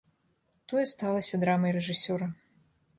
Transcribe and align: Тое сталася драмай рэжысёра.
Тое 0.71 0.85
сталася 0.93 1.41
драмай 1.47 1.71
рэжысёра. 1.79 2.27